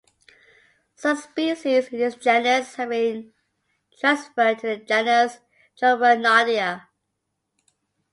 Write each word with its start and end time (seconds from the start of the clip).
Some 0.95 1.17
species 1.17 1.89
in 1.89 1.99
this 1.99 2.15
genus 2.15 2.73
have 2.73 2.89
been 2.89 3.33
transferred 3.99 4.57
to 4.57 4.67
the 4.69 4.77
genus 4.77 5.37
"Julbernardia". 5.79 6.87